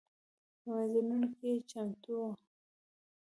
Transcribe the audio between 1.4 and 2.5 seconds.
یې چمنونه و.